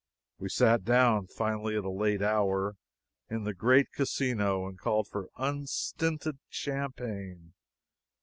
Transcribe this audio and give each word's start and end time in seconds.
We 0.39 0.49
sat 0.49 0.83
down, 0.83 1.27
finally, 1.27 1.77
at 1.77 1.83
a 1.83 1.91
late 1.91 2.23
hour, 2.23 2.75
in 3.29 3.43
the 3.43 3.53
great 3.53 3.91
Casino, 3.91 4.65
and 4.67 4.79
called 4.79 5.07
for 5.07 5.29
unstinted 5.37 6.39
champagne. 6.49 7.53